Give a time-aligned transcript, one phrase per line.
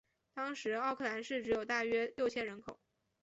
[0.33, 2.79] 当时奥克兰市只有大约六千人口。